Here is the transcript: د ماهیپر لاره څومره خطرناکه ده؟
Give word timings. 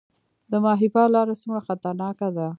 د 0.51 0.53
ماهیپر 0.65 1.05
لاره 1.15 1.33
څومره 1.41 1.61
خطرناکه 1.67 2.27
ده؟ 2.35 2.47